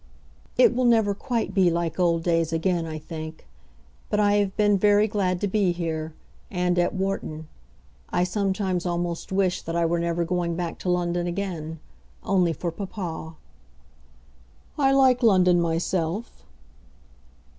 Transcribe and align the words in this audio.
"It 0.57 0.75
will 0.75 0.85
never 0.85 1.13
quite 1.13 1.53
be 1.53 1.69
like 1.69 1.99
old 1.99 2.23
days 2.23 2.51
again, 2.51 2.87
I 2.87 2.97
think. 2.97 3.45
But 4.09 4.19
I 4.19 4.33
have 4.37 4.57
been 4.57 4.75
very 4.75 5.07
glad 5.07 5.39
to 5.41 5.47
be 5.47 5.71
here, 5.73 6.15
and 6.49 6.79
at 6.79 6.95
Wharton. 6.95 7.47
I 8.09 8.23
sometimes 8.23 8.87
almost 8.87 9.31
wish 9.31 9.61
that 9.61 9.75
I 9.75 9.85
were 9.85 9.99
never 9.99 10.25
going 10.25 10.55
back 10.55 10.79
to 10.79 10.89
London 10.89 11.27
again, 11.27 11.77
only 12.23 12.51
for 12.51 12.71
papa." 12.71 13.35
"I 14.75 14.91
like 14.91 15.21
London 15.21 15.61
myself." 15.61 16.47